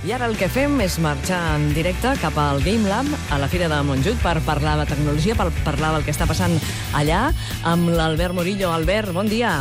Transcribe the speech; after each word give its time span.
I 0.00 0.14
ara 0.16 0.24
el 0.30 0.38
que 0.40 0.46
fem 0.48 0.78
és 0.80 0.94
marxar 1.04 1.38
en 1.58 1.66
directe 1.76 2.14
cap 2.22 2.36
al 2.40 2.62
Game 2.64 2.88
Lab, 2.88 3.04
a 3.28 3.36
la 3.36 3.50
Fira 3.52 3.66
de 3.68 3.80
Montjuïc, 3.84 4.16
per 4.22 4.38
parlar 4.46 4.78
de 4.80 4.86
tecnologia, 4.88 5.34
per 5.36 5.50
parlar 5.60 5.90
del 5.92 6.06
que 6.06 6.12
està 6.14 6.24
passant 6.24 6.54
allà, 6.96 7.26
amb 7.68 7.90
l'Albert 7.92 8.32
Murillo. 8.32 8.70
Albert, 8.72 9.12
bon 9.12 9.28
dia. 9.28 9.58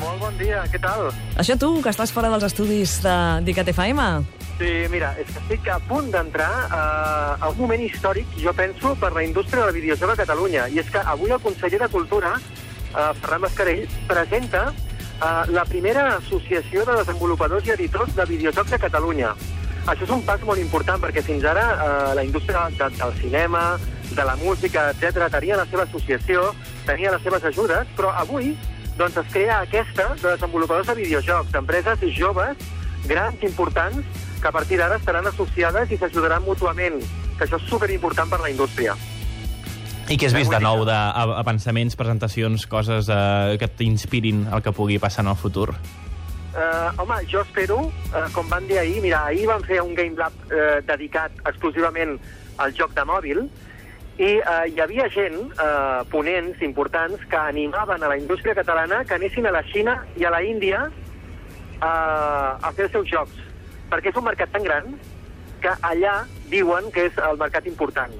Molt 0.00 0.22
bon 0.22 0.38
dia, 0.40 0.62
què 0.72 0.80
tal? 0.80 1.10
Això 1.36 1.58
tu, 1.60 1.68
que 1.84 1.92
estàs 1.92 2.14
fora 2.16 2.30
dels 2.32 2.46
estudis 2.48 2.94
de 3.04 3.16
d'ICAT-FM? 3.44 4.06
Sí, 4.56 4.70
mira, 4.88 5.10
és 5.20 5.28
que 5.28 5.42
estic 5.42 5.68
a 5.68 5.76
punt 5.84 6.08
d'entrar 6.14 6.48
uh, 6.64 7.34
a 7.36 7.50
un 7.52 7.58
moment 7.58 7.84
històric, 7.84 8.38
jo 8.40 8.54
penso, 8.56 8.94
per 9.02 9.10
la 9.12 9.24
indústria 9.26 9.66
del 9.66 9.76
videojoc 9.82 10.14
a 10.14 10.20
Catalunya. 10.22 10.64
I 10.72 10.80
és 10.80 10.88
que 10.88 11.02
avui 11.12 11.34
el 11.34 11.42
conseller 11.44 11.82
de 11.82 11.90
Cultura, 11.92 12.38
uh, 12.38 13.10
Ferran 13.20 13.44
Mascarell, 13.44 13.84
presenta 14.08 14.70
uh, 14.70 15.44
la 15.52 15.66
primera 15.68 16.14
associació 16.22 16.86
de 16.88 16.96
desenvolupadors 17.02 17.68
i 17.68 17.76
editors 17.76 18.16
de 18.16 18.26
videojocs 18.32 18.78
a 18.78 18.80
Catalunya. 18.86 19.34
Això 19.86 20.06
és 20.06 20.12
un 20.14 20.22
pas 20.24 20.40
molt 20.48 20.60
important 20.62 21.00
perquè 21.02 21.20
fins 21.22 21.44
ara 21.44 21.64
uh, 21.74 22.14
la 22.16 22.24
indústria 22.24 22.62
de, 22.72 22.88
del 22.96 23.12
cinema, 23.20 23.64
de 24.14 24.24
la 24.24 24.36
música, 24.40 24.90
etc 24.94 25.26
tenia 25.32 25.58
la 25.60 25.66
seva 25.68 25.84
associació, 25.84 26.54
tenia 26.86 27.12
les 27.12 27.22
seves 27.22 27.44
ajudes, 27.44 27.90
però 27.96 28.12
avui 28.16 28.54
doncs, 28.96 29.16
es 29.20 29.32
crea 29.32 29.58
aquesta 29.64 30.14
de 30.14 30.28
desenvolupadors 30.30 30.86
de 30.86 30.94
videojocs, 31.02 31.50
d'empreses 31.52 32.04
joves, 32.16 32.56
grans, 33.08 33.42
importants, 33.42 34.06
que 34.40 34.48
a 34.48 34.52
partir 34.52 34.78
d'ara 34.78 34.96
estaran 35.00 35.26
associades 35.26 35.90
i 35.90 35.98
s'ajudaran 35.98 36.44
mútuament, 36.46 37.00
que 37.36 37.44
això 37.44 37.58
és 37.58 37.68
superimportant 37.68 38.30
per 38.30 38.40
la 38.40 38.52
indústria. 38.52 38.94
I 40.08 40.18
què 40.20 40.28
has 40.28 40.36
vist 40.36 40.52
de 40.52 40.60
nou 40.60 40.84
de 40.84 40.92
a- 40.94 41.40
avançaments, 41.40 41.96
presentacions, 41.96 42.66
coses 42.68 43.08
eh, 43.08 43.56
que 43.60 43.68
t'inspirin 43.68 44.46
el 44.52 44.60
que 44.62 44.72
pugui 44.76 44.98
passar 45.00 45.24
en 45.24 45.32
el 45.32 45.36
futur? 45.40 45.70
Uh, 46.54 46.92
home, 47.02 47.16
jo 47.26 47.40
espero, 47.42 47.80
uh, 48.14 48.28
com 48.30 48.46
van 48.46 48.62
dir 48.70 48.78
ahir, 48.78 49.00
mira, 49.02 49.24
ahir 49.26 49.48
van 49.50 49.62
fer 49.66 49.80
un 49.82 49.90
Game 49.98 50.14
Lab 50.14 50.34
uh, 50.46 50.78
dedicat 50.86 51.32
exclusivament 51.50 52.12
al 52.62 52.70
joc 52.78 52.92
de 52.94 53.02
mòbil, 53.08 53.40
i 54.22 54.28
uh, 54.38 54.60
hi 54.70 54.78
havia 54.78 55.08
gent, 55.10 55.40
uh, 55.58 56.04
ponents 56.12 56.62
importants, 56.62 57.24
que 57.26 57.40
animaven 57.40 58.06
a 58.06 58.12
la 58.12 58.18
indústria 58.20 58.54
catalana 58.54 59.00
que 59.02 59.16
anessin 59.18 59.50
a 59.50 59.54
la 59.56 59.64
Xina 59.66 59.96
i 60.14 60.28
a 60.28 60.30
la 60.30 60.44
Índia 60.46 60.84
uh, 60.86 62.54
a 62.54 62.70
fer 62.70 62.86
els 62.86 62.94
seus 63.00 63.10
jocs, 63.10 63.42
perquè 63.90 64.14
és 64.14 64.22
un 64.22 64.28
mercat 64.28 64.54
tan 64.54 64.62
gran 64.62 64.94
que 65.58 65.74
allà 65.90 66.20
diuen 66.54 66.86
que 66.94 67.08
és 67.08 67.18
el 67.32 67.42
mercat 67.42 67.66
important. 67.66 68.14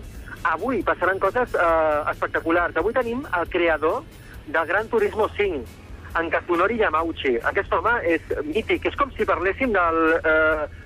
Avui 0.50 0.82
passaran 0.82 1.22
coses 1.22 1.54
uh, 1.54 2.02
espectaculars. 2.10 2.74
Avui 2.82 2.98
tenim 2.98 3.22
el 3.30 3.46
creador 3.54 4.02
del 4.50 4.66
Gran 4.66 4.90
Turismo 4.90 5.30
5, 5.38 5.83
en 6.20 6.30
Kazunori 6.30 6.78
Yamauchi. 6.80 7.36
Aquest 7.50 7.72
home 7.72 7.92
és 8.14 8.32
mític. 8.46 8.86
És 8.90 8.96
com 9.00 9.12
si 9.16 9.26
parléssim 9.28 9.74
del... 9.74 10.00
Uh, 10.22 10.82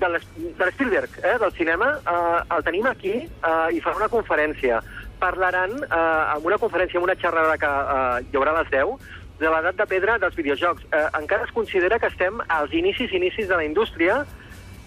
de 0.00 0.06
l'S- 0.06 0.26
de 0.56 0.66
l'Spielberg, 0.68 1.16
eh, 1.18 1.32
del 1.42 1.50
cinema, 1.52 1.88
eh, 1.98 2.42
el 2.54 2.62
tenim 2.62 2.86
aquí 2.86 3.10
eh, 3.26 3.74
i 3.74 3.80
farà 3.82 3.98
una 3.98 4.08
conferència. 4.08 4.78
Parlaran 5.18 5.72
eh, 5.82 6.36
en 6.36 6.46
una 6.46 6.58
conferència, 6.62 7.00
en 7.00 7.04
una 7.08 7.16
xerrada 7.18 7.56
que 7.58 7.66
eh, 7.66 8.28
hi 8.30 8.38
haurà 8.38 8.54
a 8.54 8.60
les 8.60 8.70
10, 8.70 8.94
de 9.40 9.50
l'edat 9.50 9.76
de 9.80 9.86
pedra 9.90 10.14
dels 10.22 10.36
videojocs. 10.38 10.86
Eh, 10.94 11.02
encara 11.18 11.44
es 11.48 11.52
considera 11.56 11.98
que 11.98 12.06
estem 12.06 12.38
als 12.46 12.72
inicis 12.72 13.12
inicis 13.18 13.50
de 13.50 13.58
la 13.58 13.66
indústria 13.66 14.20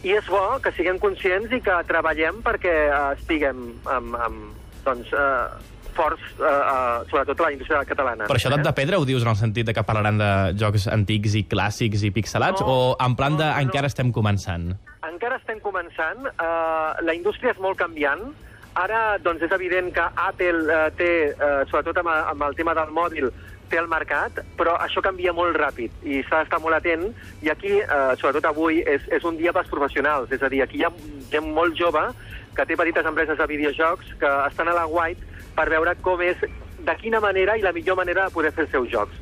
i 0.08 0.16
és 0.16 0.32
bo 0.32 0.42
que 0.64 0.72
siguem 0.78 0.98
conscients 1.04 1.52
i 1.52 1.60
que 1.68 1.78
treballem 1.92 2.40
perquè 2.48 2.74
eh, 2.88 3.04
estiguem 3.20 3.64
amb, 3.84 4.18
amb, 4.24 4.50
doncs, 4.88 5.12
eh, 5.12 5.83
forts, 5.96 6.22
eh, 6.40 6.44
eh, 6.44 7.10
sobretot 7.10 7.40
a 7.40 7.44
la 7.48 7.52
indústria 7.56 7.84
catalana. 7.86 8.28
Per 8.30 8.38
això 8.38 8.52
edat 8.52 8.66
de 8.66 8.74
pedra 8.74 9.00
ho 9.00 9.06
dius 9.06 9.24
en 9.24 9.30
el 9.34 9.36
sentit 9.40 9.66
de 9.68 9.74
que 9.74 9.84
parlaran 9.84 10.18
de 10.18 10.32
jocs 10.60 10.88
antics 10.92 11.36
i 11.40 11.46
clàssics 11.50 12.04
i 12.04 12.12
pixelats, 12.12 12.62
No, 12.62 12.68
o 12.68 12.96
en 13.00 13.16
plan 13.16 13.38
de 13.38 13.46
no, 13.46 13.54
no. 13.54 13.62
encara 13.68 13.88
estem 13.88 14.12
començant? 14.12 14.74
Encara 15.08 15.38
estem 15.38 15.60
començant, 15.60 16.26
eh, 16.28 17.04
la 17.04 17.14
indústria 17.14 17.52
és 17.52 17.60
molt 17.60 17.78
canviant. 17.78 18.34
Ara, 18.76 19.20
doncs, 19.22 19.44
és 19.46 19.52
evident 19.54 19.92
que 19.94 20.02
Apple 20.02 20.66
eh, 20.74 20.92
té, 20.98 21.10
eh, 21.30 21.66
sobretot 21.70 21.98
amb, 22.02 22.10
amb 22.10 22.42
el 22.48 22.56
tema 22.58 22.74
del 22.74 22.90
mòbil, 22.90 23.30
té 23.74 23.82
el 23.82 23.90
mercat, 23.90 24.44
però 24.60 24.76
això 24.82 25.02
canvia 25.04 25.34
molt 25.34 25.58
ràpid 25.58 26.06
i 26.06 26.22
s'ha 26.28 26.44
d'estar 26.44 26.62
molt 26.62 26.78
atent. 26.78 27.10
I 27.42 27.50
aquí, 27.54 27.74
eh, 27.82 28.14
sobretot 28.22 28.46
avui, 28.52 28.84
és, 28.86 29.06
és 29.10 29.26
un 29.26 29.40
dia 29.40 29.54
pels 29.56 29.72
professionals. 29.72 30.32
És 30.32 30.46
a 30.46 30.52
dir, 30.54 30.62
aquí 30.64 30.82
hi 30.82 30.86
ha 30.86 30.94
gent 31.34 31.50
molt 31.58 31.78
jove 31.80 32.06
que 32.54 32.66
té 32.70 32.78
petites 32.78 33.10
empreses 33.10 33.40
de 33.40 33.50
videojocs 33.50 34.14
que 34.22 34.32
estan 34.48 34.70
a 34.70 34.78
la 34.78 34.86
White 34.86 35.26
per 35.58 35.70
veure 35.74 35.96
com 36.06 36.22
és, 36.22 36.38
de 36.84 36.96
quina 37.02 37.22
manera 37.24 37.58
i 37.58 37.66
la 37.66 37.74
millor 37.74 37.98
manera 37.98 38.28
de 38.28 38.36
poder 38.36 38.54
fer 38.54 38.68
els 38.68 38.76
seus 38.76 38.90
jocs. 38.94 39.22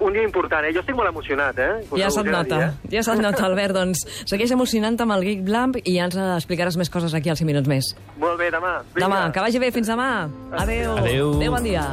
Un 0.00 0.14
dia 0.14 0.22
important, 0.22 0.64
eh? 0.64 0.70
Jo 0.72 0.80
estic 0.80 0.96
molt 0.96 1.10
emocionat, 1.10 1.58
eh? 1.60 1.82
Ja 1.98 2.08
se't 2.14 2.30
nota, 2.30 2.56
dir, 2.56 2.68
eh? 2.70 2.92
ja 2.94 3.02
se't 3.04 3.20
nota, 3.20 3.42
Albert. 3.44 3.76
Doncs 3.76 4.06
segueix 4.22 4.54
emocionant 4.54 4.96
amb 5.04 5.16
el 5.18 5.26
Geek 5.26 5.42
Blamp 5.44 5.76
i 5.82 5.98
ja 5.98 6.06
ens 6.08 6.16
explicaràs 6.38 6.78
més 6.80 6.92
coses 6.92 7.16
aquí 7.18 7.34
als 7.34 7.42
5 7.42 7.50
minuts 7.50 7.68
més. 7.68 7.90
Molt 8.22 8.40
bé, 8.40 8.48
demà. 8.54 8.78
Demà, 8.96 9.26
que 9.34 9.44
vagi 9.44 9.60
bé, 9.60 9.74
fins 9.74 9.90
demà. 9.92 10.30
Adéu. 10.52 10.94
Adéu. 11.02 11.34
Adéu, 11.34 11.58
bon 11.58 11.66
dia. 11.66 11.90